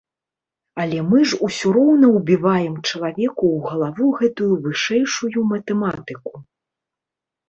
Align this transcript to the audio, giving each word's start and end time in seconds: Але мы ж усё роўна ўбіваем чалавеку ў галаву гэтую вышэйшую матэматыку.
Але 0.83 0.99
мы 1.09 1.19
ж 1.33 1.37
усё 1.47 1.67
роўна 1.75 2.07
ўбіваем 2.17 2.75
чалавеку 2.89 3.45
ў 3.57 3.67
галаву 3.67 4.07
гэтую 4.21 4.47
вышэйшую 4.63 5.41
матэматыку. 5.51 6.33